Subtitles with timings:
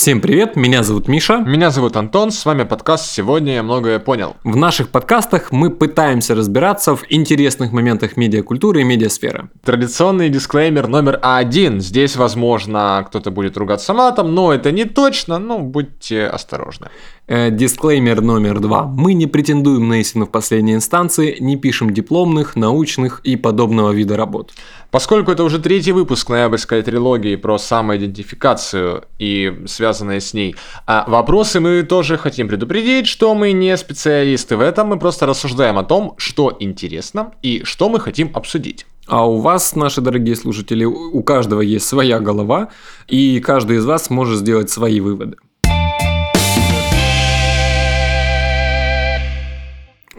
[0.00, 1.40] Всем привет, меня зовут Миша.
[1.40, 4.34] Меня зовут Антон, с вами подкаст «Сегодня я многое понял».
[4.44, 9.50] В наших подкастах мы пытаемся разбираться в интересных моментах медиакультуры и медиасферы.
[9.62, 11.82] Традиционный дисклеймер номер один.
[11.82, 16.88] Здесь, возможно, кто-то будет ругаться матом, но это не точно, ну, будьте осторожны.
[17.32, 18.86] Э, дисклеймер номер два.
[18.86, 24.16] Мы не претендуем на истину в последней инстанции, не пишем дипломных, научных и подобного вида
[24.16, 24.50] работ.
[24.90, 30.56] Поскольку это уже третий выпуск ноябрьской трилогии про самоидентификацию и связанные с ней
[30.88, 35.78] а вопросы, мы тоже хотим предупредить, что мы не специалисты в этом, мы просто рассуждаем
[35.78, 38.86] о том, что интересно и что мы хотим обсудить.
[39.06, 42.70] А у вас, наши дорогие слушатели, у каждого есть своя голова,
[43.06, 45.36] и каждый из вас может сделать свои выводы.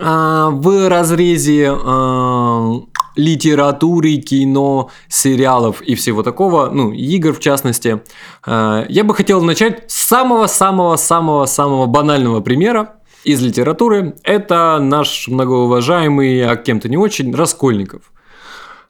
[0.02, 2.82] В разрезе а,
[3.16, 8.02] литературы, кино, сериалов и всего такого, ну, игр в частности.
[8.46, 14.16] Э, я бы хотел начать с самого-самого-самого-самого банального примера из литературы.
[14.24, 18.12] Это наш многоуважаемый, а кем-то не очень, Раскольников.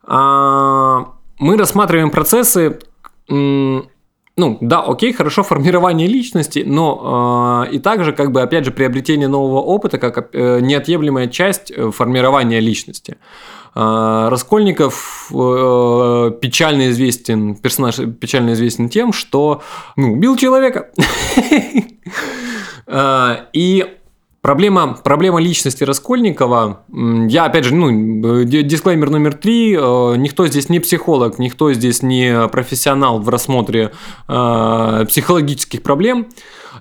[0.03, 2.79] А, мы рассматриваем процессы
[4.37, 9.27] ну, да, окей, хорошо, формирование личности, но э, и также, как бы, опять же, приобретение
[9.27, 13.17] нового опыта как э, неотъемлемая часть э, формирования личности.
[13.73, 19.61] А, Раскольников э, печально известен, персонаж печально известен тем, что
[19.95, 20.89] ну, убил человека.
[22.87, 23.85] А, и
[24.41, 26.83] Проблема, проблема личности Раскольникова,
[27.29, 32.47] я опять же, ну, дисклеймер номер три, э, никто здесь не психолог, никто здесь не
[32.47, 33.91] профессионал в рассмотре
[34.27, 36.27] э, психологических проблем,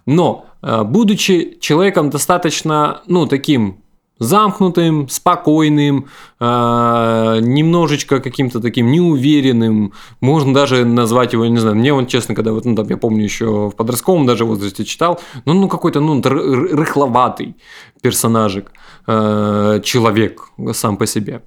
[0.06, 3.83] но будучи человеком достаточно, ну, таким
[4.21, 6.07] замкнутым, спокойным,
[6.39, 9.93] э, немножечко каким-то таким неуверенным.
[10.21, 13.25] Можно даже назвать его, не знаю, мне он, честно, когда вот, ну, там, я помню
[13.25, 17.56] еще в подростковом даже возрасте читал, ну, ну какой-то, ну, рыхловатый
[18.03, 18.71] персонажик,
[19.06, 21.43] э, человек сам по себе.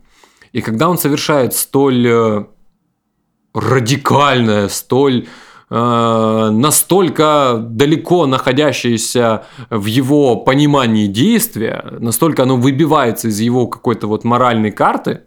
[0.52, 2.46] И когда он совершает столь э,
[3.54, 5.28] радикальное, столь
[5.74, 14.70] настолько далеко находящееся в его понимании действия, настолько оно выбивается из его какой-то вот моральной
[14.70, 15.22] карты,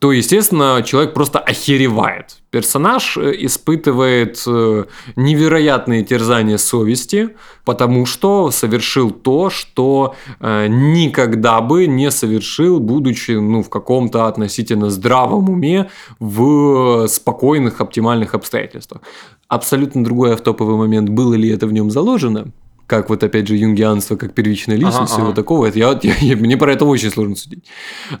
[0.00, 2.38] то, естественно, человек просто охеревает.
[2.50, 4.84] Персонаж э, испытывает э,
[5.16, 13.62] невероятные терзания совести, потому что совершил то, что э, никогда бы не совершил, будучи ну,
[13.62, 19.02] в каком-то относительно здравом уме, в спокойных, оптимальных обстоятельствах.
[19.48, 22.46] Абсолютно другой автоповый момент, было ли это в нем заложено,
[22.86, 25.36] как вот опять же юнгианство, как первичная личность, ага, всего ага.
[25.36, 27.64] такого, это я, я, я, мне про это очень сложно судить.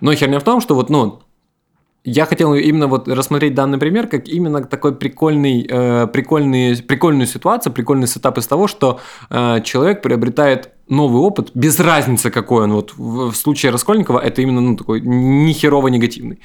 [0.02, 1.20] Но херня в том, что вот, ну,
[2.04, 7.72] я хотел именно вот рассмотреть данный пример как именно такой прикольный, э, прикольный, прикольную ситуацию,
[7.72, 12.72] прикольный сетап из того, что э, человек приобретает новый опыт, без разницы какой он.
[12.72, 16.40] Вот в, в случае Раскольникова это именно ну, такой нехерово негативный.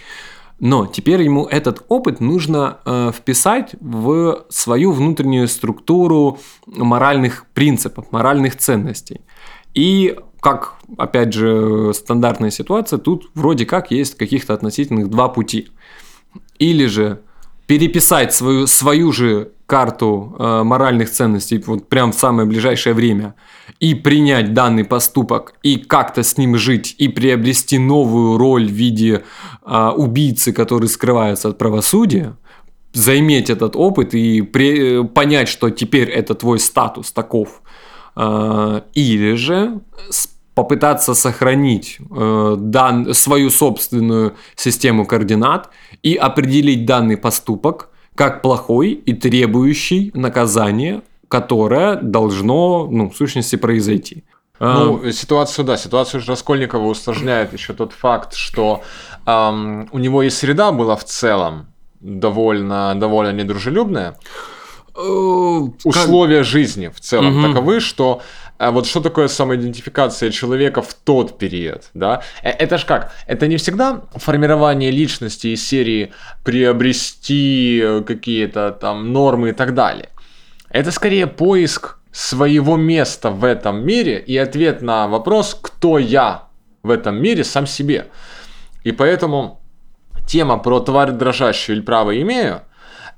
[0.60, 8.58] Но теперь ему этот опыт нужно э, вписать в свою внутреннюю структуру моральных принципов, моральных
[8.58, 9.22] ценностей.
[9.74, 15.70] И как, опять же, стандартная ситуация, тут вроде как есть каких-то относительных два пути.
[16.60, 17.22] Или же
[17.66, 23.34] переписать свою, свою же карту э, моральных ценностей вот прям в самое ближайшее время
[23.80, 29.24] и принять данный поступок и как-то с ним жить и приобрести новую роль в виде
[29.66, 32.38] э, убийцы, который скрывается от правосудия,
[32.94, 37.64] заиметь этот опыт и при, понять, что теперь это твой статус таков.
[38.16, 39.82] Э, или же
[40.56, 45.70] попытаться сохранить э, дан, свою собственную систему координат
[46.02, 54.24] и определить данный поступок как плохой и требующий наказания, которое должно, ну, в сущности, произойти.
[54.60, 55.12] Ну, а...
[55.12, 58.82] ситуацию, да, ситуацию Раскольникова усложняет еще тот факт, что
[59.26, 61.68] эм, у него и среда была в целом
[62.00, 64.18] довольно, довольно недружелюбная.
[64.96, 65.02] Э,
[65.84, 66.46] Условия как...
[66.46, 67.48] жизни в целом угу.
[67.48, 68.22] таковы, что
[68.58, 72.22] а вот что такое самоидентификация человека в тот период, да?
[72.42, 73.14] Э, это ж как?
[73.28, 76.14] Это не всегда формирование личности из серии
[76.44, 80.10] приобрести какие-то там нормы и так далее.
[80.70, 86.48] Это скорее поиск своего места в этом мире и ответ на вопрос, кто я
[86.82, 88.08] в этом мире сам себе.
[88.84, 89.62] И поэтому
[90.26, 92.62] тема про тварь дрожащую или право имею,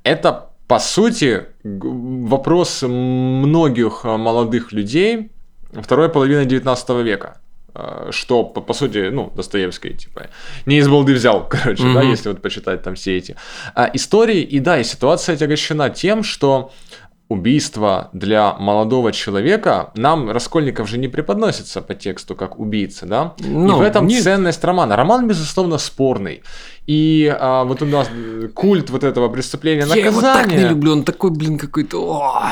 [0.04, 5.31] это по сути, вопрос многих э, молодых людей
[5.72, 7.38] второй половины 19 века
[7.74, 10.28] э, что, по, по сути, ну, Достоевский, типа,
[10.66, 11.94] не из балды взял, короче, mm-hmm.
[11.94, 13.36] да, если вот почитать там все эти
[13.75, 14.42] а, истории.
[14.42, 16.72] И да, и ситуация отягощена тем, что
[17.29, 23.33] убийство для молодого человека, нам Раскольников же не преподносится по тексту как убийца, да?
[23.39, 24.24] Ну, и в этом нет.
[24.24, 24.95] ценность романа.
[24.95, 26.44] Роман, безусловно, спорный.
[26.85, 28.09] И а, вот у нас
[28.53, 30.44] культ вот этого преступления Я его наказания.
[30.44, 31.97] так не люблю, он такой, блин, какой-то...
[31.97, 32.44] о.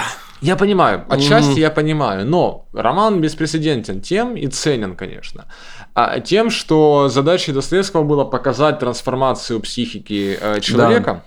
[0.42, 1.60] Я понимаю, отчасти Мгм.
[1.60, 5.46] я понимаю, но роман беспрецедентен тем и ценен, конечно,
[5.94, 11.24] а, тем, что задачей Достоевского было показать трансформацию психики э, человека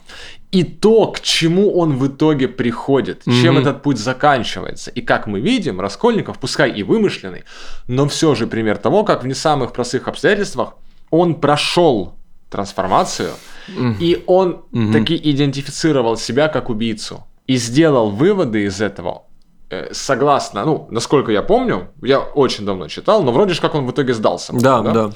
[0.50, 3.62] и то, к чему он в итоге приходит, чем Мгм.
[3.62, 4.90] этот путь заканчивается.
[4.90, 7.44] И как мы видим, Раскольников, пускай и вымышленный,
[7.86, 10.74] но все же пример того, как в не самых простых обстоятельствах
[11.10, 12.14] он прошел
[12.50, 13.30] трансформацию,
[13.68, 13.96] Мгм.
[14.00, 14.92] и он Мгм.
[14.92, 19.22] таки идентифицировал себя как убийцу и сделал выводы из этого.
[19.70, 23.84] э, Согласно, ну, насколько я помню, я очень давно читал, но вроде же как он
[23.86, 24.54] в итоге сдался.
[24.54, 25.10] Да, да.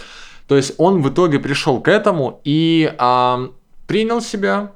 [0.47, 3.49] То есть он в итоге пришел к этому и а,
[3.87, 4.73] принял себя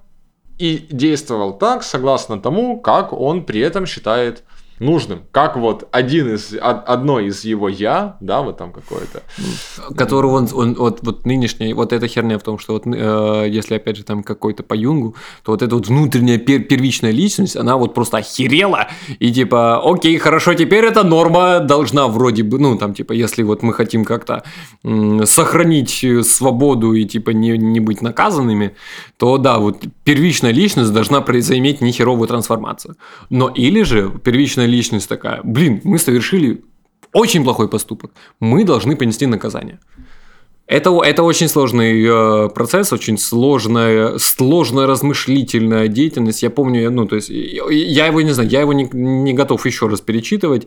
[0.58, 4.43] и действовал так, согласно тому, как он при этом считает
[4.78, 5.20] нужным.
[5.32, 9.23] Как вот один из, од- одно из его я, да, вот там какое-то.
[9.96, 13.75] Которую он, он вот, вот нынешняя, вот эта херня в том, что вот э, если
[13.76, 15.14] опять же там какой-то по Юнгу,
[15.44, 18.88] то вот эта вот внутренняя пер- первичная личность, она вот просто охерела
[19.19, 23.62] и типа, окей, хорошо, теперь эта норма должна вроде бы, ну там типа, если вот
[23.62, 24.43] мы хотим как-то
[24.84, 28.75] м, сохранить э, свободу и типа не, не быть наказанными,
[29.17, 32.96] то да, вот первичная личность должна произойметь нехеровую трансформацию.
[33.31, 36.65] Но или же первичная личность такая, блин, мы совершили
[37.13, 39.79] очень плохой поступок, мы должны понести наказание.
[40.69, 46.43] Это, это очень сложный э, процесс, очень сложная, сложная размышлительная деятельность.
[46.43, 49.33] Я помню, я, ну, то есть, я, я его не знаю, я его не, не
[49.33, 50.67] готов еще раз перечитывать.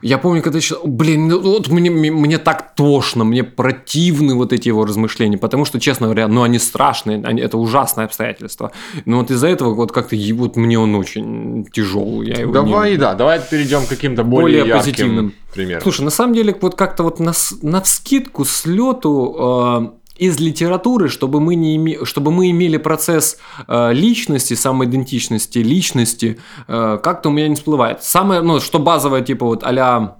[0.00, 4.36] Я помню, когда я читал, блин, ну, вот мне, мне, мне так тошно, мне противны
[4.36, 8.70] вот эти его размышления, потому что, честно говоря, ну, они страшные, они, это ужасное обстоятельство.
[9.06, 12.28] Но вот из-за этого вот как-то вот мне он очень тяжелый.
[12.28, 15.34] Я его не- Давай, да, давай перейдем к каким-то более, Более ярким позитивным.
[15.52, 15.82] примерам.
[15.82, 21.08] Слушай, на самом деле, вот как-то вот на, на вскидку с лету э, из литературы,
[21.08, 22.04] чтобы мы, не име...
[22.04, 26.38] чтобы мы имели процесс э, личности, самоидентичности, личности,
[26.68, 28.02] э, как-то у меня не всплывает.
[28.02, 30.18] Самое, ну, что базовое, типа вот а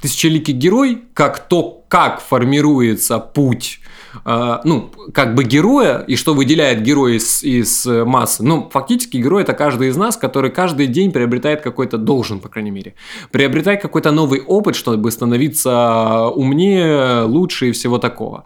[0.00, 3.78] тысячеликий герой, как то, как формируется путь
[4.24, 8.42] э, ну, как бы героя, и что выделяет героя из, из э, массы.
[8.42, 12.70] Ну, фактически герой это каждый из нас, который каждый день приобретает какой-то, должен, по крайней
[12.70, 12.94] мере,
[13.30, 18.44] приобретать какой-то новый опыт, чтобы становиться умнее, лучше и всего такого.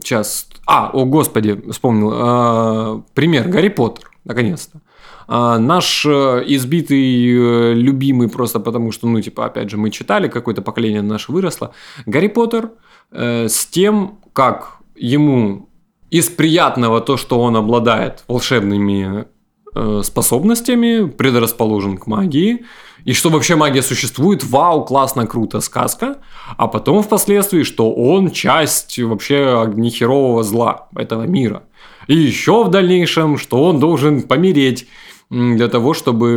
[0.00, 0.48] Сейчас.
[0.66, 2.10] А, о господи, вспомнил.
[2.12, 3.48] э, пример.
[3.48, 4.80] Гарри Поттер, наконец-то.
[5.28, 11.32] Наш избитый, любимый просто потому, что, ну, типа, опять же, мы читали, какое-то поколение наше
[11.32, 11.70] выросло.
[12.06, 12.70] Гарри Поттер
[13.10, 15.68] э, с тем, как ему
[16.10, 19.26] из приятного то, что он обладает волшебными
[19.74, 22.64] э, способностями, предрасположен к магии,
[23.04, 26.18] и что вообще магия существует, вау, классно, круто, сказка,
[26.56, 31.62] а потом впоследствии, что он часть вообще нехерового зла этого мира.
[32.06, 34.86] И еще в дальнейшем, что он должен помереть
[35.30, 36.28] для того, чтобы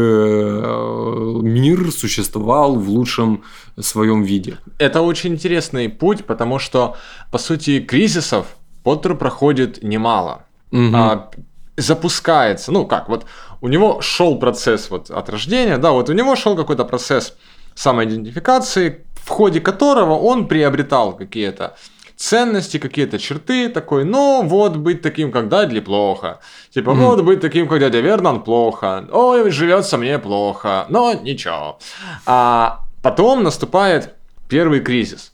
[0.63, 3.43] э, мир существовал в лучшем
[3.79, 4.57] своем виде.
[4.79, 6.95] Это очень интересный путь, потому что,
[7.31, 8.45] по сути, кризисов
[8.83, 10.45] Поттер проходит немало.
[10.71, 10.95] Мгм.
[10.95, 11.29] А,
[11.77, 13.25] запускается, ну как, вот
[13.61, 17.35] у него шел процесс вот от рождения, да, вот у него шел какой-то процесс
[17.75, 21.75] самоидентификации, в ходе которого он приобретал какие-то
[22.21, 26.39] ценности, какие-то черты, такой, ну, вот быть таким, как Дадли, плохо.
[26.69, 27.01] Типа, Мгм.
[27.05, 29.07] вот быть таким, как дядя Вернон, плохо.
[29.11, 31.79] Ой, живется мне плохо, но ничего.
[32.25, 34.13] А потом наступает
[34.49, 35.33] первый кризис.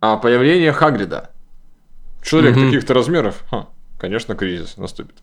[0.00, 1.30] А, появление Хагрида.
[2.22, 2.66] Человек Мгм.
[2.66, 3.66] таких-то размеров, ха,
[3.98, 5.14] конечно, кризис наступит.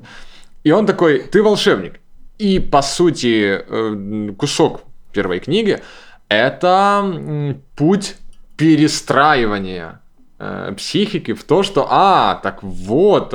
[0.63, 1.99] И он такой, ты волшебник.
[2.37, 5.79] И, по сути, э, кусок первой книги–
[6.29, 8.15] это путь
[8.57, 10.00] перестраивания
[10.43, 13.33] э, психики в то, что, а, так вот,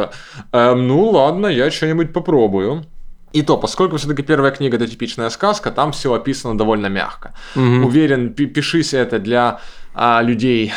[0.52, 2.84] э, ну ладно, я что-нибудь попробую.
[3.32, 7.32] И то, поскольку все-таки первая книга это типичная сказка, там все описано довольно мягко.
[7.54, 7.84] Мгм.
[7.84, 9.58] Уверен, пи- пишись это для
[9.94, 10.72] а, людей,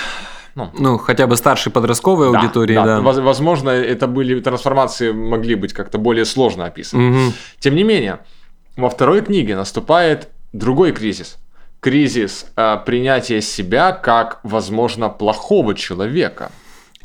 [0.55, 2.99] ну, Ну, хотя бы старшей подростковой да, аудитории, да.
[3.01, 7.03] Воз- Возможно, это были трансформации могли быть как-то более сложно описаны.
[7.09, 7.33] Мгм.
[7.59, 8.19] Тем не менее,
[8.77, 11.37] во второй книге наступает другой кризис.
[11.79, 16.51] Кризис а, принятия себя как, возможно, плохого человека.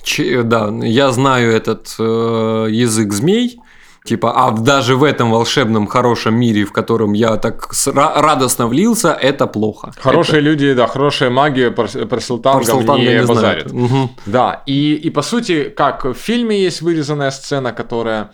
[0.02, 3.60] Че- да, я знаю этот э, язык змей.
[4.04, 9.46] Типа, а даже в этом волшебном хорошем мире, в котором я так радостно влился, это
[9.46, 9.92] плохо.
[9.98, 13.72] Хорошие люди, да, хорошая магия это, Султангом Парсалтанга не, не базарит.
[13.72, 14.10] Мгм.
[14.26, 18.30] Да, и, и по сути, как в фильме есть вырезанная сцена, которая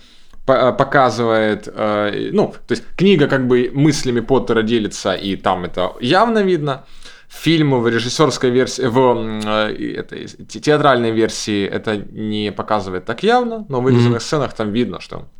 [0.46, 6.42] показывает, э, ну, то есть книга как бы мыслями Поттера делится, и там это явно
[6.42, 6.84] видно.
[7.28, 8.98] Фильм в режиссерской версии, в
[9.46, 14.24] э, этой театральной версии это не показывает так явно, но в вырезанных mm-hmm.
[14.24, 15.26] сценах там видно, что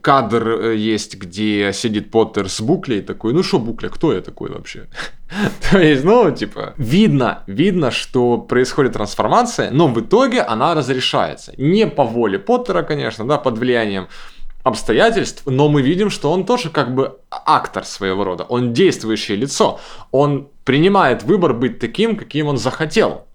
[0.00, 4.50] кадр э, есть, где сидит Поттер с Буклей, такой, ну что Букля, кто я такой
[4.50, 4.88] вообще?
[5.70, 11.52] То есть, ну, типа, видно, видно, что происходит трансформация, но в итоге она разрешается.
[11.56, 14.08] Не по воле Поттера, конечно, да, под влиянием
[14.62, 19.78] обстоятельств, но мы видим, что он тоже как бы актор своего рода, он действующее лицо,
[20.10, 23.25] он принимает выбор быть таким, каким он захотел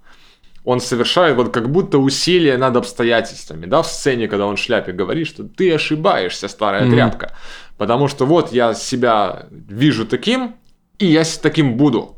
[0.63, 4.91] он совершает вот как будто усилия над обстоятельствами, да, в сцене, когда он в шляпе
[4.91, 6.91] говорит, что ты ошибаешься, старая mm-hmm.
[6.91, 7.35] тряпка,
[7.77, 10.55] потому что вот я себя вижу таким,
[10.99, 12.17] и я таким буду.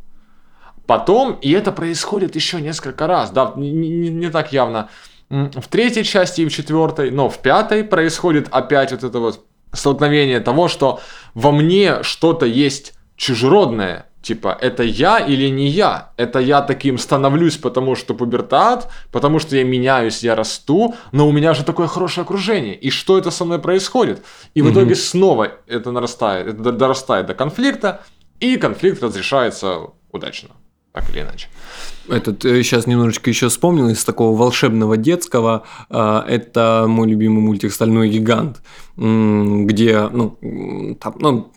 [0.85, 4.89] Потом, и это происходит еще несколько раз, да, не, не, не так явно
[5.29, 10.39] в третьей части и в четвертой, но в пятой происходит опять вот это вот столкновение
[10.39, 10.99] того, что
[11.33, 16.13] во мне что-то есть чужеродное, Типа, это я или не я?
[16.15, 21.33] Это я таким становлюсь, потому что пубертат, потому что я меняюсь, я расту, но у
[21.33, 22.73] меня же такое хорошее окружение.
[22.73, 24.23] И что это со мной происходит?
[24.53, 28.01] И в итоге снова это нарастает, это дорастает до конфликта,
[28.39, 30.51] и конфликт разрешается удачно,
[30.93, 31.49] так или иначе.
[32.07, 35.63] Этот сейчас э, немножечко еще вспомнил из такого волшебного детского.
[35.89, 38.61] А, это мой любимый мультик "Стальной гигант",
[38.95, 40.37] где ну
[41.01, 41.51] там ну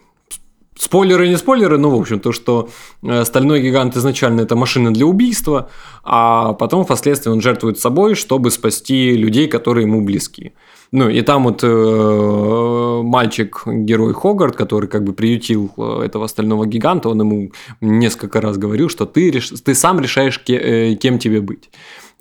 [0.79, 2.69] Спойлеры не спойлеры, но в общем то, что
[3.03, 5.71] э, стальной гигант изначально это машина для убийства,
[6.05, 10.53] а потом впоследствии он жертвует собой, чтобы спасти людей, которые ему близки.
[10.93, 16.67] Ну и там вот э, мальчик, герой Хогарт, который как бы приютил э, этого стального
[16.67, 19.49] гиганта, он ему несколько раз говорил, что ты, реш...
[19.49, 21.71] ты сам решаешь, э, кем тебе быть.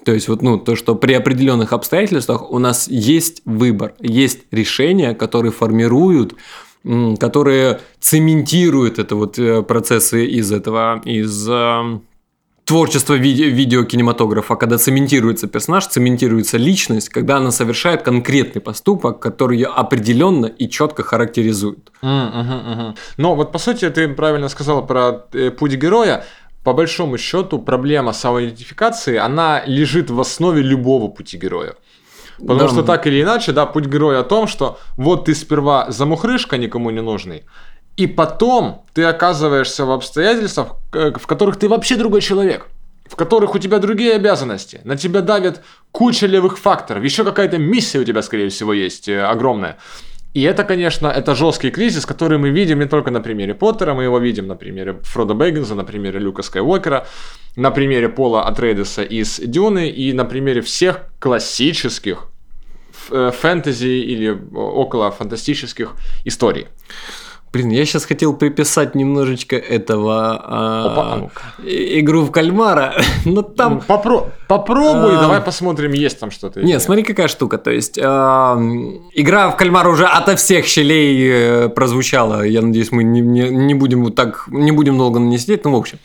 [0.05, 5.15] То есть вот ну то, что при определенных обстоятельствах у нас есть выбор, есть решения,
[5.15, 6.35] которые формируют
[7.19, 11.99] которые цементируют это вот э, процессы из этого, из э,
[12.65, 19.67] творчества виде, видеокинематографа, когда цементируется персонаж, цементируется личность, когда она совершает конкретный поступок, который ее
[19.67, 21.91] определенно и четко характеризует.
[22.03, 22.97] Mm, uh-huh, uh-huh.
[23.17, 26.23] Но вот по сути ты правильно сказала про э, путь героя.
[26.63, 31.75] По большому счету проблема самоидентификации, она лежит в основе любого пути героя.
[32.37, 32.69] Потому да.
[32.69, 36.89] что так или иначе, да, путь героя о том, что вот ты сперва замухрышка никому
[36.89, 37.43] не нужный,
[37.97, 42.67] и потом ты оказываешься в обстоятельствах, э, в которых ты вообще другой человек
[43.07, 45.61] в которых у тебя другие обязанности, на тебя давит
[45.91, 49.77] куча левых факторов, еще какая-то миссия у тебя, скорее всего, есть э, огромная.
[50.35, 54.03] И это, конечно, это жесткий кризис, который мы видим не только на примере Поттера, мы
[54.03, 57.07] его видим на примере Фрода Бэггинса, на примере Люка Скайуокера,
[57.55, 62.27] на примере Пола Атрейдеса из Дюны и на примере всех классических
[63.11, 65.93] э, фэнтези или около фантастических
[66.25, 66.67] историй.
[67.55, 71.31] Блин, я сейчас хотел приписать немножечко этого а, Опа, а ну
[71.63, 72.95] игру в кальмара,
[73.25, 73.79] но там...
[73.79, 74.27] Попро...
[74.49, 76.61] Попробуй, а, давай посмотрим, есть там что-то.
[76.61, 77.57] Нет, смотри, какая штука.
[77.57, 78.57] То есть, а,
[79.13, 82.43] игра в кальмара уже ото всех щелей э, прозвучала.
[82.43, 85.63] Я надеюсь, мы не, не, не будем так, не будем долго на ней сидеть.
[85.63, 85.99] Ну, в общем,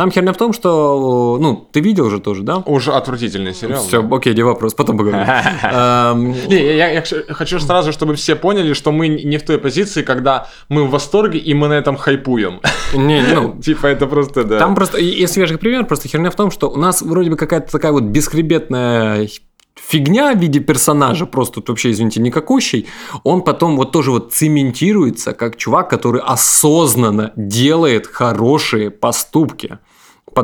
[0.00, 2.62] там херня в том, что, ну, ты видел уже тоже, да?
[2.64, 3.82] Уже отвратительный сериал.
[3.82, 4.16] Все, да.
[4.16, 5.26] окей, не вопрос, потом поговорим.
[6.48, 10.84] Не, я хочу сразу, чтобы все поняли, что мы не в той позиции, когда мы
[10.86, 12.60] в восторге, и мы на этом хайпуем.
[12.94, 13.60] Не, ну...
[13.62, 14.58] Типа это просто, да.
[14.58, 17.70] Там просто, и свежий пример, просто херня в том, что у нас вроде бы какая-то
[17.70, 19.28] такая вот бесхребетная
[19.76, 22.86] фигня в виде персонажа, просто вообще, извините, никакущий,
[23.24, 29.78] он потом вот тоже вот цементируется как чувак, который осознанно делает хорошие поступки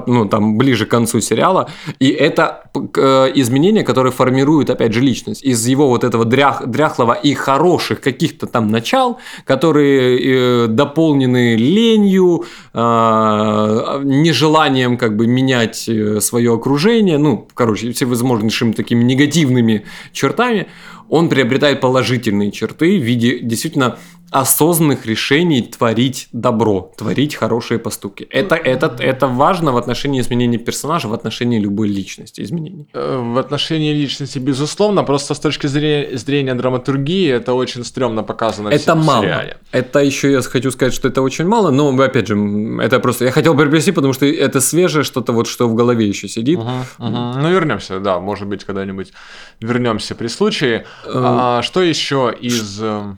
[0.07, 1.69] ну, там, ближе к концу сериала.
[1.99, 5.43] И это э, изменения, которые формируют, опять же, личность.
[5.45, 12.45] Из его вот этого дрях, дряхлого и хороших каких-то там начал, которые э, дополнены ленью,
[12.75, 20.69] э, нежеланием как бы менять э, свое окружение, ну, короче, всевозможными такими негативными чертами,
[21.09, 23.97] он приобретает положительные черты в виде действительно
[24.31, 28.27] осознанных решений творить добро, творить хорошие поступки.
[28.31, 32.89] Это, это, это важно в отношении изменения персонажа, в отношении любой личности изменений.
[32.93, 38.69] Э, в отношении личности, безусловно, просто с точки зрения, зрения драматургии это очень стрёмно показано
[38.69, 39.23] это в мало.
[39.23, 39.57] сериале.
[39.71, 42.37] Это еще я хочу сказать, что это очень мало, но опять же,
[42.83, 43.25] это просто...
[43.25, 46.59] Я хотел приобрести, потому что это свежее что-то вот, что в голове еще сидит.
[46.59, 47.09] Угу, угу.
[47.09, 49.13] Ну, вернемся, да, может быть, когда-нибудь
[49.61, 50.85] вернемся при случае.
[51.05, 52.81] Э, а, что еще из...
[52.81, 53.15] Э,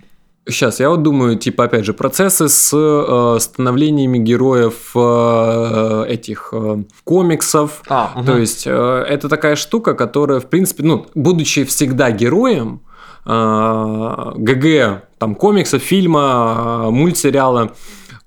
[0.50, 6.84] Сейчас, я вот думаю, типа, опять же, процессы с э, становлениями героев э, этих э,
[7.04, 7.82] комиксов.
[7.86, 8.24] А, угу.
[8.24, 12.80] То есть, э, это такая штука, которая, в принципе, ну, будучи всегда героем,
[13.26, 17.72] э, ГГ, там, комикса, фильма, э, мультсериала,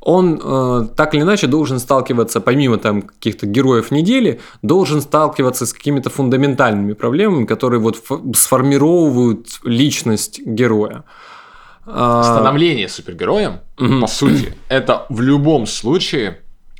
[0.02, 5.74] он э, так или иначе должен сталкиваться, помимо там каких-то героев недели, должен сталкиваться с
[5.74, 8.04] какими-то фундаментальными проблемами, которые вот
[8.36, 11.04] сформировывают личность героя.
[11.86, 14.02] А, Становление супергероем, угу.
[14.02, 16.40] по сути, это в любом случае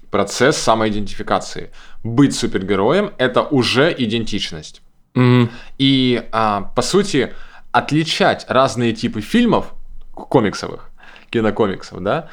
[0.10, 1.70] процесс самоидентификации.
[2.04, 4.82] Быть супергероем это уже идентичность.
[5.14, 5.50] Угу.
[5.78, 7.34] И а, по сути
[7.72, 9.74] отличать разные типы фильмов
[10.12, 10.90] комиксовых,
[11.30, 12.30] кинокомиксов, да,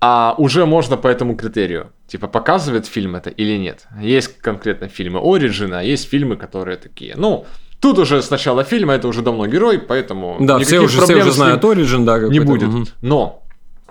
[0.00, 1.92] а уже можно по этому критерию.
[2.06, 3.86] Типа, показывает фильм это или нет.
[4.00, 7.14] Есть конкретно фильмы Ориджина, а есть фильмы, которые такие.
[7.16, 7.44] Ну,
[7.80, 11.32] тут уже с начала фильма это уже давно герой, поэтому да, все уже, все уже
[11.32, 12.68] знают Ориджин, да, не будет.
[12.68, 12.84] Угу.
[13.02, 13.42] Но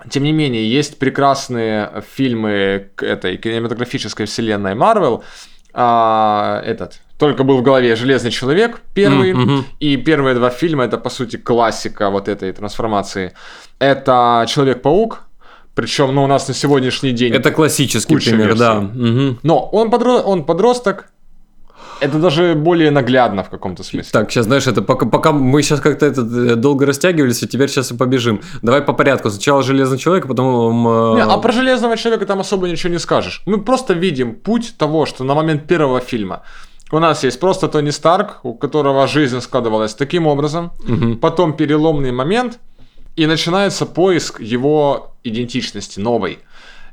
[0.08, 5.22] тем не менее, есть прекрасные фильмы этой кинематографической вселенной Марвел.
[5.72, 9.64] А, этот только был в голове Железный человек первый, mm-hmm.
[9.78, 13.34] и первые два фильма это по сути классика вот этой трансформации.
[13.78, 15.24] Это Человек-паук,
[15.80, 17.32] причем, ну, у нас на сегодняшний день...
[17.32, 18.58] Это классический пример, версий.
[18.58, 18.78] да.
[18.78, 19.38] Угу.
[19.42, 20.18] Но он, подро...
[20.18, 21.06] он подросток,
[22.00, 24.10] это даже более наглядно в каком-то смысле.
[24.12, 27.68] Так, сейчас, знаешь, это пока, пока мы сейчас как-то это э, долго растягивались, и теперь
[27.68, 28.40] сейчас и побежим.
[28.62, 29.30] Давай по порядку.
[29.30, 30.86] Сначала Железный Человек, потом...
[30.86, 31.14] Э...
[31.16, 33.42] Не, а про Железного Человека там особо ничего не скажешь.
[33.46, 36.42] Мы просто видим путь того, что на момент первого фильма
[36.92, 40.72] у нас есть просто Тони Старк, у которого жизнь складывалась таким образом.
[40.88, 41.16] Угу.
[41.16, 42.58] Потом переломный момент,
[43.20, 46.38] и начинается поиск его идентичности новой.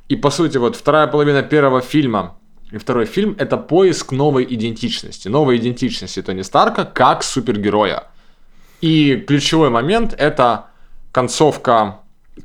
[0.10, 2.36] И по сути, вот вторая половина первого фильма
[2.70, 5.30] и второй фильм– это поиск новой идентичности.
[5.30, 8.04] Новой идентичности Тони Старка как супергероя.
[8.82, 10.66] И ключевой момент– это
[11.14, 12.00] концовка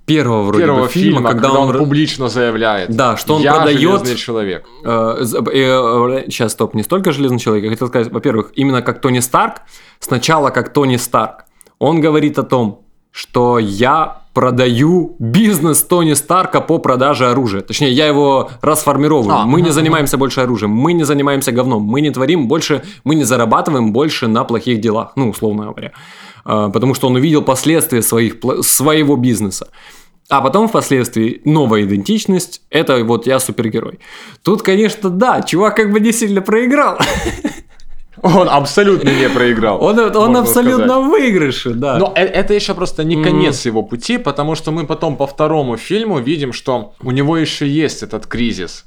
[0.07, 3.43] первого вроде первого бы фильма, фильма когда, когда он, он публично заявляет, да, что он
[3.43, 4.65] я продает железный человек.
[4.85, 9.19] Э, э, сейчас стоп, не столько железный человек, я хотел сказать, во-первых, именно как Тони
[9.19, 9.63] Старк,
[9.99, 11.47] сначала как Тони Старк,
[11.81, 12.82] он говорит о том,
[13.13, 17.61] что я продаю бизнес Тони Старка по продаже оружия.
[17.61, 19.37] Точнее, я его расформировываю.
[19.37, 23.15] А, мы не занимаемся больше оружием, мы не занимаемся говном, мы не творим больше, мы
[23.15, 25.93] не зарабатываем больше на плохих делах, ну, условно говоря.
[26.45, 29.69] А, потому что он увидел последствия своих, своего бизнеса.
[30.31, 33.99] А потом впоследствии новая идентичность– это вот я супергерой.
[34.43, 36.99] Тут, конечно, да, чувак как бы не сильно проиграл.
[38.23, 39.83] Он абсолютно не проиграл.
[39.83, 41.11] Он, он абсолютно сказать.
[41.11, 41.99] выигрыше, да.
[41.99, 43.69] Но э, это еще просто не конец mm.
[43.69, 48.03] его пути, потому что мы потом по второму фильму видим, что у него еще есть
[48.03, 48.85] этот кризис.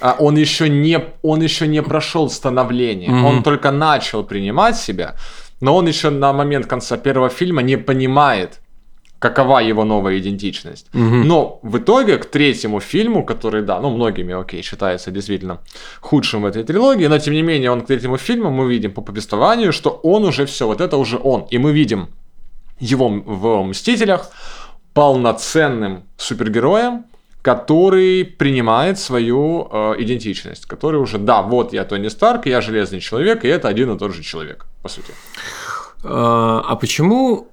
[0.00, 3.08] А он еще не, он еще не прошел становление.
[3.08, 3.24] Mm-hmm.
[3.24, 5.14] Он только начал принимать себя,
[5.60, 8.60] но он еще на момент конца первого фильма не понимает,
[9.18, 10.86] какова его новая идентичность.
[10.94, 11.24] Угу.
[11.24, 15.60] Но в итоге к третьему фильму, который, да, ну, многими, окей, считается действительно
[16.00, 19.02] худшим в этой трилогии, но тем не менее он к третьему фильму мы видим по
[19.02, 21.46] повествованию, что он уже все, вот это уже он.
[21.50, 22.08] И мы видим
[22.78, 24.30] его в «Мстителях»
[24.92, 27.04] полноценным супергероем,
[27.42, 33.44] который принимает свою э, идентичность, который уже, да, вот я Тони Старк, я Железный Человек,
[33.44, 35.12] и это один и тот же человек, по сути.
[36.02, 37.48] А, а почему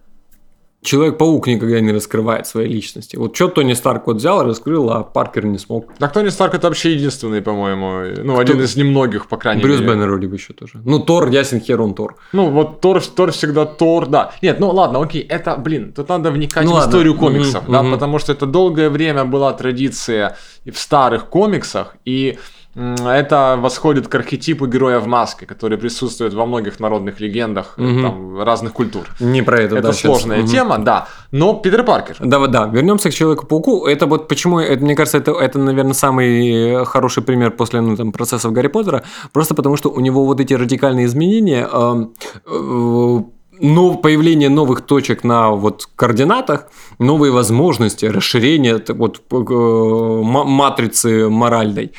[0.83, 3.15] Человек-паук никогда не раскрывает своей личности.
[3.15, 5.93] Вот что Тони Старк вот взял, раскрыл, а Паркер не смог.
[5.97, 8.41] Так Тони Старк это вообще единственный, по-моему, ну, Кто?
[8.41, 9.87] один из немногих, по крайней Брюс мере.
[9.87, 10.81] Брюс Беннер вроде бы еще тоже.
[10.83, 12.17] Ну, Тор, ясен хер, он Тор.
[12.33, 14.33] Ну, вот Тор, Тор всегда Тор, да.
[14.41, 16.89] Нет, ну ладно, окей, это, блин, тут надо вникать ну, в ладно.
[16.89, 17.91] историю комиксов, угу, да, угу.
[17.91, 22.37] потому что это долгое время была традиция в старых комиксах, и
[22.75, 28.01] это восходит к архетипу героя в маске, который присутствует во многих народных легендах угу.
[28.01, 29.05] там, разных культур.
[29.19, 30.51] Не про это, это да, сложная сейчас.
[30.51, 30.83] тема, угу.
[30.83, 31.07] да.
[31.31, 32.15] Но Питер Паркер.
[32.19, 32.65] Да, да.
[32.65, 33.85] Вернемся к Человеку-пауку.
[33.85, 38.11] Это вот почему, это, мне кажется, это, это, наверное, самый хороший пример после ну, там,
[38.11, 39.03] процессов Гарри Поттера.
[39.31, 41.69] Просто потому, что у него вот эти радикальные изменения.
[41.71, 42.05] Э,
[42.47, 43.19] э,
[43.59, 46.67] но появление новых точек на вот координатах,
[46.99, 51.89] новые возможности, расширение вот, э, матрицы моральной, э,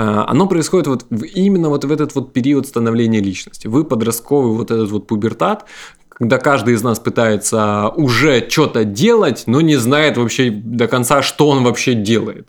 [0.00, 3.66] оно происходит вот именно вот в этот вот период становления личности.
[3.66, 5.64] Вы подростковый вот этот вот пубертат,
[6.08, 11.48] когда каждый из нас пытается уже что-то делать, но не знает вообще до конца, что
[11.48, 12.48] он вообще делает.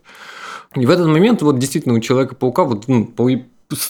[0.75, 3.13] И в этот момент вот действительно у Человека-паука вот, ну,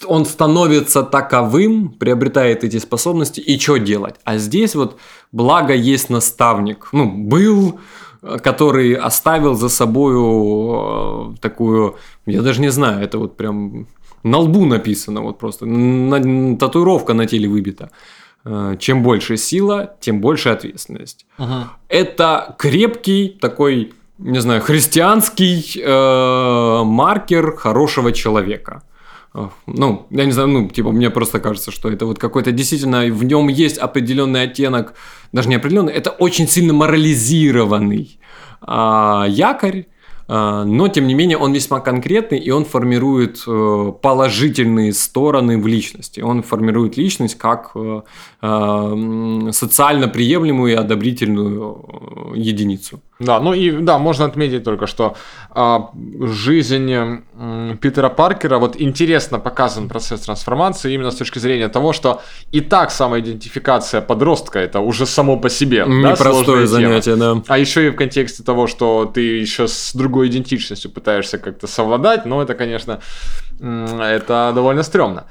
[0.06, 4.16] он становится таковым, приобретает эти способности, и что делать?
[4.26, 4.98] А здесь вот
[5.32, 6.90] благо есть наставник.
[6.92, 7.80] Ну, был,
[8.22, 13.88] который оставил за собою э, такую, я даже не знаю, это вот прям
[14.24, 17.90] на лбу написано, вот просто, на, татуировка на теле выбита.
[18.46, 21.26] Э, чем больше сила, тем больше ответственность.
[21.38, 21.72] Ага.
[21.88, 28.84] Это крепкий такой, не знаю, христианский э, маркер хорошего человека.
[29.34, 33.06] Э, ну, я не знаю, ну, типа, мне просто кажется, что это вот какой-то действительно,
[33.06, 34.94] в нем есть определенный оттенок,
[35.32, 38.20] даже не определенный, это очень сильно морализированный
[38.62, 39.86] а, якорь,
[40.32, 45.66] а, но, тем не менее, он весьма конкретный, и он формирует э, положительные стороны в
[45.66, 46.20] личности.
[46.20, 48.02] Он формирует личность как э,
[49.52, 53.02] социально приемлемую и одобрительную единицу.
[53.20, 55.18] Да, ну и да, можно отметить только, что
[55.50, 55.90] а,
[56.22, 62.22] жизнь м, Питера Паркера, вот интересно показан процесс трансформации именно с точки зрения того, что
[62.54, 65.84] и так самоидентификация подростка это уже само по себе.
[65.86, 67.42] Непростое да, занятие, да.
[67.48, 72.26] А еще и в контексте того, что ты еще с другой идентичностью пытаешься как-то совладать,
[72.26, 73.02] но это, конечно,
[73.60, 75.26] это довольно стрёмно.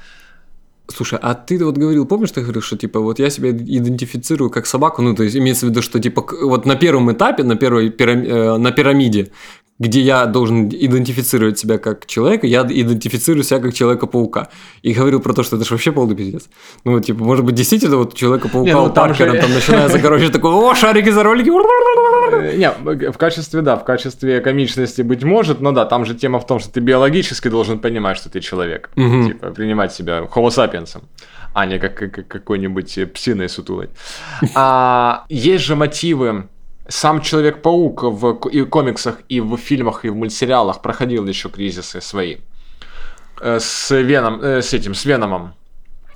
[0.91, 4.65] Слушай, а ты вот говорил, помнишь, ты говорил, что типа вот я себя идентифицирую как
[4.65, 7.89] собаку, ну то есть имеется в виду, что типа вот на первом этапе, на первой
[7.89, 8.23] пирам...
[8.23, 9.31] Э, на пирамиде,
[9.79, 14.49] где я должен идентифицировать себя как человека, я идентифицирую себя как Человека-паука.
[14.81, 16.49] И говорил про то, что это же вообще полный пиздец.
[16.83, 19.41] Ну, типа, может быть, действительно, вот Человека-паука не, ну, у Паркера же...
[19.41, 21.49] там начинается, короче, такой, о, шарики за ролики.
[21.49, 22.71] Э, не,
[23.11, 26.59] в качестве, да, в качестве комичности быть может, но да, там же тема в том,
[26.59, 28.89] что ты биологически должен понимать, что ты человек.
[28.97, 29.27] Угу.
[29.27, 31.01] Типа, принимать себя homo sapiens
[31.53, 33.89] а не как, как какой-нибудь псиной сутулой.
[34.53, 36.47] А, есть же мотивы
[36.89, 42.37] сам Человек-паук в и комиксах, и в фильмах, и в мультсериалах проходил еще кризисы свои.
[43.41, 45.53] Э, с Веном, э, с этим, с Веномом.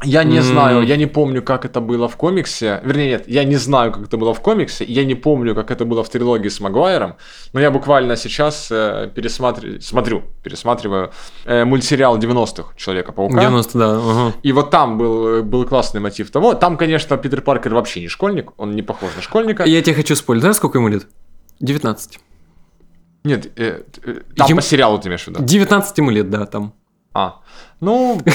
[0.04, 0.42] Я не mm.
[0.42, 2.82] знаю, я не помню, как это было в комиксе.
[2.84, 4.86] Вернее, нет, я не знаю, как это было в комиксе.
[4.86, 7.16] Я не помню, как это было в трилогии с Магуайром.
[7.54, 11.12] Но я буквально сейчас э, пересматриваю, смотрю, пересматриваю
[11.46, 13.39] э, мультсериал 90-х Человека-паука.
[13.39, 14.00] 90 да.
[14.00, 14.34] Угу.
[14.44, 16.54] И вот там был, был классный мотив того.
[16.54, 18.52] Там, конечно, Питер Паркер вообще не школьник.
[18.58, 19.63] Он не похож на школьника.
[19.63, 20.44] Я тебе хочу спойлерить.
[20.44, 21.08] Знаешь, сколько ему лет?
[21.60, 22.20] 19.
[23.24, 24.60] Нет, э, э, там ему...
[24.60, 25.44] по сериалу ты имеешь в виду?
[25.44, 26.74] 19 ему лет, да, там.
[27.13, 27.42] А,
[27.80, 28.22] ну...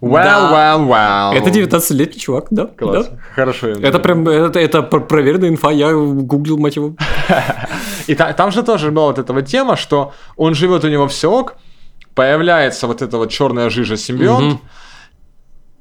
[0.00, 0.50] Well, да.
[0.52, 1.32] well, well.
[1.34, 2.66] Это 19-летний чувак, да.
[2.66, 3.08] Класс.
[3.08, 3.18] Да.
[3.34, 3.68] Хорошо.
[3.68, 6.96] Это прям, это, это проверенная инфа, я гуглил мотиву.
[8.08, 11.06] И та, там же тоже была вот эта вот тема, что он живет у него
[11.06, 11.56] все ок,
[12.14, 14.60] появляется вот эта вот черная жижа симбионт, угу.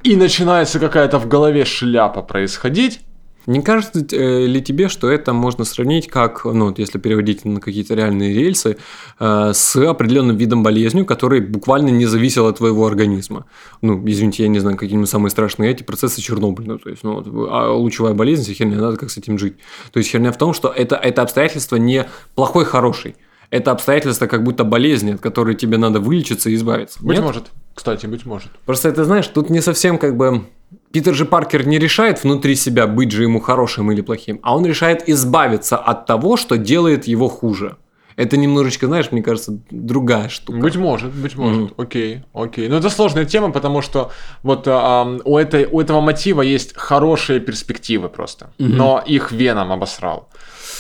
[0.04, 3.02] и начинается какая-то в голове шляпа происходить,
[3.48, 7.96] не кажется э, ли тебе, что это можно сравнить как, ну, если переводить на какие-то
[7.96, 8.78] реальные рельсы,
[9.20, 13.46] э, с определенным видом болезни, который буквально не зависел от твоего организма?
[13.82, 16.68] Ну, извините, я не знаю, какие самые страшные эти процессы Чернобыль.
[16.68, 19.56] Ну, то есть, ну, а лучевая болезнь, херня, надо как с этим жить.
[19.92, 23.16] То есть, херня в том, что это, это обстоятельство не плохой-хороший.
[23.52, 27.00] Это обстоятельство как будто болезни, от которой тебе надо вылечиться и избавиться.
[27.04, 27.26] Быть Нет?
[27.26, 27.52] может.
[27.76, 28.50] Кстати, быть может.
[28.66, 30.46] Просто это, знаешь, тут не совсем как бы
[30.92, 34.66] Питер же Паркер не решает внутри себя, быть же ему хорошим или плохим, а он
[34.66, 37.78] решает избавиться от того, что делает его хуже.
[38.18, 40.60] Это немножечко, знаешь, мне кажется, другая штука.
[40.60, 41.72] Быть может, быть может.
[41.72, 41.74] Mm-hmm.
[41.78, 42.68] Окей, окей.
[42.68, 44.12] Но это сложная тема, потому что
[44.44, 48.54] вот а, у, этой, у этого мотива есть хорошие перспективы просто.
[48.58, 48.68] Mm-hmm.
[48.68, 50.30] Но их Веном обосрал.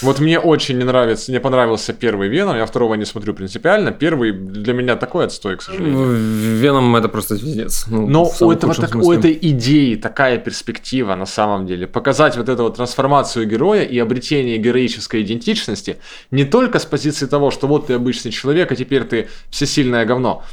[0.02, 3.92] Вот мне очень не нравится, мне понравился первый Веном, я второго не смотрю принципиально.
[3.92, 6.16] Первый для меня такой отстой, к сожалению.
[6.58, 7.86] Веном это просто пиздец.
[7.88, 11.88] Ну, Но у, этого так, у этой идеи такая перспектива на самом деле.
[11.88, 15.98] Показать вот эту вот трансформацию героя и обретение героической идентичности
[16.32, 20.44] не только с позиции того, что вот ты обычный человек, а теперь ты всесильное говно,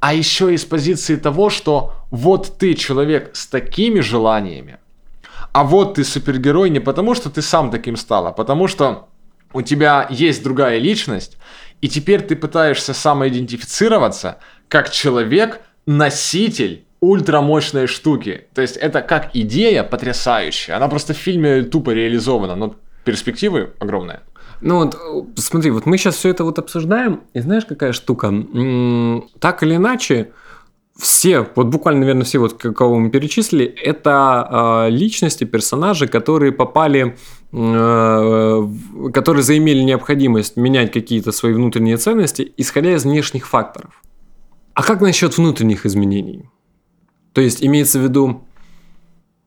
[0.00, 4.78] а еще и с позиции того, что вот ты человек с такими желаниями,
[5.52, 9.08] а вот ты супергерой не потому, что ты сам таким стал, а потому что
[9.52, 11.36] у тебя есть другая личность,
[11.80, 18.46] и теперь ты пытаешься самоидентифицироваться как человек, носитель ультрамощной штуки.
[18.54, 20.76] То есть это как идея потрясающая.
[20.76, 24.20] Она просто в фильме тупо реализована, но перспективы огромные.
[24.60, 24.96] Ну вот,
[25.36, 28.28] смотри, вот мы сейчас все это вот обсуждаем, и знаешь, какая штука?
[29.38, 30.32] Так или иначе,
[31.00, 37.16] все, вот буквально, наверное, все, вот, кого мы перечислили, это э, личности, персонажи, которые попали,
[37.52, 38.68] э,
[39.12, 44.02] которые заимели необходимость менять какие-то свои внутренние ценности, исходя из внешних факторов.
[44.74, 46.48] А как насчет внутренних изменений?
[47.32, 48.42] То есть, имеется в виду,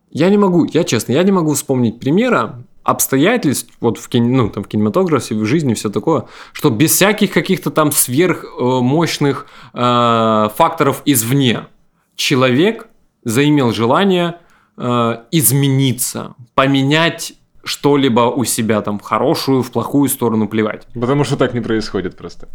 [0.09, 4.49] я не могу, я честно, я не могу вспомнить примера, обстоятельств, вот в, кино, ну,
[4.49, 10.49] там, в кинематографе, в жизни, все такое, что без всяких каких-то там сверхмощных э, э,
[10.55, 11.67] факторов извне
[12.15, 12.87] человек
[13.23, 14.35] заимел желание
[14.77, 20.85] э, измениться, поменять что-либо у себя там в хорошую, в плохую сторону плевать.
[20.93, 22.49] Потому что так не происходит просто.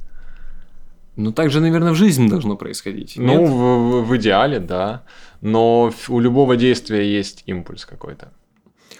[1.16, 3.14] Ну, так же, наверное, в жизни должно происходить.
[3.16, 5.02] Ну, в, в идеале, да.
[5.40, 8.32] Но у любого действия есть импульс какой-то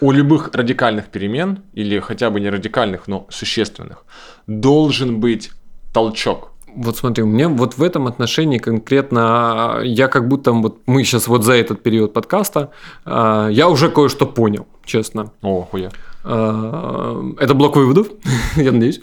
[0.01, 4.05] у любых радикальных перемен, или хотя бы не радикальных, но существенных,
[4.47, 5.51] должен быть
[5.93, 6.53] толчок.
[6.75, 11.27] Вот смотри, у меня вот в этом отношении конкретно я как будто вот мы сейчас
[11.27, 12.71] вот за этот период подкаста
[13.05, 15.33] а, я уже кое-что понял, честно.
[15.43, 15.91] О, хуя.
[16.25, 18.09] А, это блок выводов,
[18.57, 19.01] я надеюсь.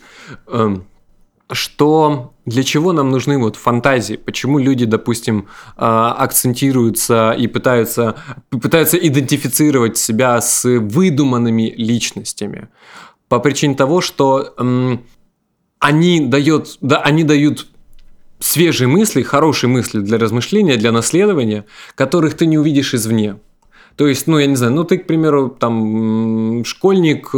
[1.52, 4.16] Что для чего нам нужны вот фантазии?
[4.16, 8.16] Почему люди, допустим, а, акцентируются и пытаются,
[8.50, 12.70] пытаются идентифицировать себя с выдуманными личностями?
[13.30, 14.56] По причине того, что
[15.80, 17.68] они дают, да, они дают
[18.40, 23.38] свежие мысли, хорошие мысли для размышления, для наследования, которых ты не увидишь извне.
[23.96, 27.38] То есть, ну, я не знаю, ну, ты, к примеру, там, школьник, э,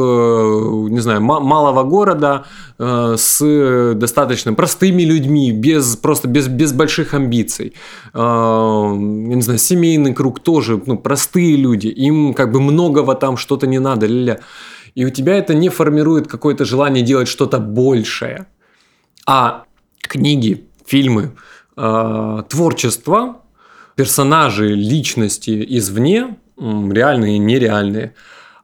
[0.89, 2.45] не знаю, малого города
[2.79, 7.73] э, с достаточно простыми людьми, без, просто без, без больших амбиций.
[8.13, 13.37] Э, я не знаю, семейный круг тоже, ну, простые люди, им как бы многого там
[13.37, 14.39] что-то не надо, ля-ля.
[14.95, 18.47] И у тебя это не формирует какое-то желание делать что-то большее.
[19.27, 19.65] А
[20.01, 21.33] книги, фильмы,
[21.75, 23.41] творчество,
[23.95, 28.13] персонажи, личности извне, реальные и нереальные,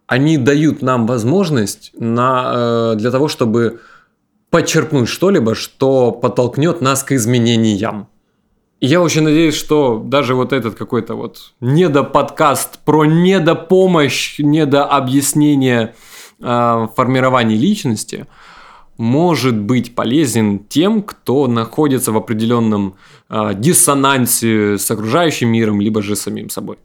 [0.08, 3.80] они дают нам возможность на, э, для того, чтобы
[4.50, 8.08] подчеркнуть что-либо, что подтолкнет нас к изменениям.
[8.80, 15.96] И я очень надеюсь, что даже вот этот какой-то вот недоподкаст про недопомощь, недообъяснение
[16.42, 18.28] э, формирования личности
[18.98, 22.96] может быть полезен тем, кто находится в определенном
[23.30, 26.78] э, диссонансе с окружающим миром, либо же самим собой.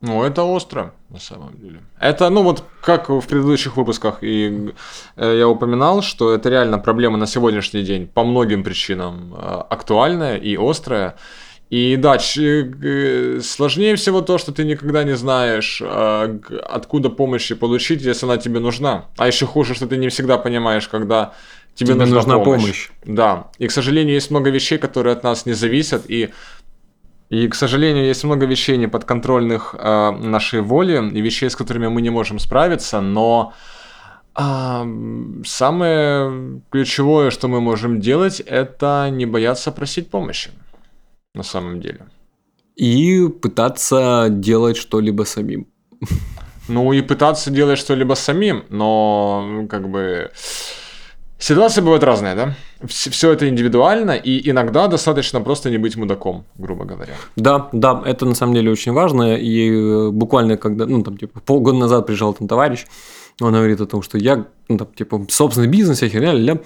[0.00, 1.80] Ну, это остро, на самом деле.
[1.98, 4.72] Это, ну, вот как в предыдущих выпусках и
[5.16, 10.36] э, я упоминал, что это реально проблема на сегодняшний день по многим причинам э, актуальная
[10.36, 11.16] и острая.
[11.68, 18.26] И да, э, сложнее всего то, что ты никогда не знаешь, откуда помощи получить, если
[18.26, 19.06] она тебе нужна.
[19.16, 21.32] А еще хуже, что ты не всегда понимаешь, когда
[21.74, 22.60] тебе, тебе нужна, нужна помощь.
[22.60, 22.90] помощь.
[23.04, 23.50] Да.
[23.58, 26.04] И, к сожалению, есть много вещей, которые от нас не зависят.
[26.08, 26.30] И
[27.30, 32.00] и, к сожалению, есть много вещей неподконтрольных э, нашей воле и вещей, с которыми мы
[32.00, 33.52] не можем справиться, но
[34.34, 40.50] э, самое ключевое, что мы можем делать, это не бояться просить помощи.
[41.34, 42.06] На самом деле.
[42.76, 45.66] И пытаться делать что-либо самим.
[46.68, 50.30] Ну и пытаться делать что-либо самим, но как бы
[51.38, 52.54] Ситуации бывают разные, да?
[52.86, 57.14] Все это индивидуально, и иногда достаточно просто не быть мудаком, грубо говоря.
[57.36, 59.36] Да, да, это на самом деле очень важно.
[59.36, 62.86] И э, буквально когда, ну, там, типа, полгода назад приезжал там товарищ,
[63.40, 66.58] он говорит о том, что я, ну, там, типа, собственный бизнес, я херня, ля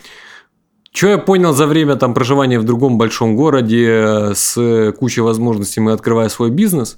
[0.91, 5.81] что я понял за время там проживания в другом большом городе э, с кучей возможностей,
[5.81, 6.97] мы открывая свой бизнес,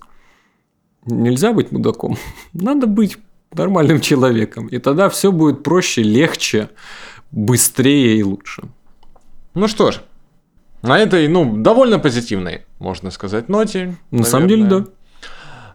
[1.07, 2.19] нельзя быть мудаком.
[2.53, 3.19] Надо быть
[3.53, 4.67] нормальным человеком.
[4.69, 6.71] И тогда все будет проще, легче
[7.35, 8.63] быстрее и лучше.
[9.55, 10.01] Ну что ж,
[10.83, 13.79] на этой, ну, довольно позитивной, можно сказать, ноте.
[14.11, 14.31] На наверное.
[14.31, 14.85] самом деле, да.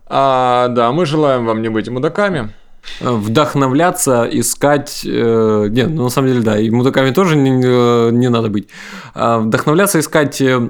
[0.06, 2.54] А, да, мы желаем вам не быть мудаками.
[3.02, 5.04] Вдохновляться, искать...
[5.06, 8.70] Э, нет, ну, на самом деле, да, и мудаками тоже не, не надо быть.
[9.14, 10.70] А, вдохновляться, искать э,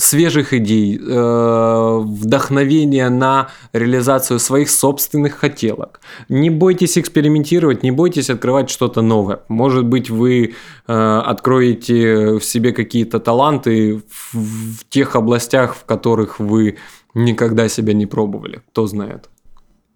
[0.00, 6.00] свежих идей, э, вдохновения на реализацию своих собственных хотелок.
[6.28, 9.40] Не бойтесь экспериментировать, не бойтесь открывать что-то новое.
[9.48, 10.54] Может быть, вы
[10.86, 16.76] э, откроете в себе какие-то таланты в тех областях, в которых вы
[17.14, 18.62] никогда себя не пробовали.
[18.70, 19.28] Кто знает.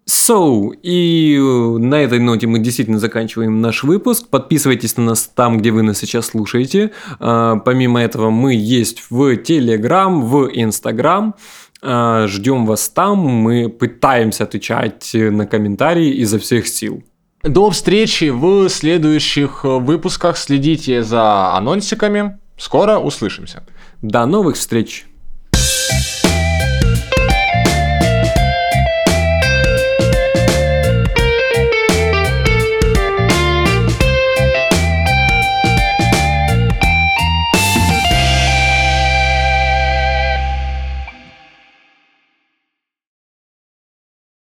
[0.07, 4.29] So, и э, на этой ноте мы действительно заканчиваем наш выпуск.
[4.29, 6.91] Подписывайтесь на нас там, где вы нас сейчас слушаете.
[7.21, 11.35] А, помимо этого, мы есть в Telegram, в Instagram.
[11.81, 13.19] А, ждем вас там.
[13.19, 17.03] Мы пытаемся отвечать на комментарии изо всех сил.
[17.43, 20.37] До встречи в следующих выпусках.
[20.37, 22.39] Следите за анонсиками.
[22.59, 23.65] Скоро услышимся.
[24.03, 25.07] До новых встреч!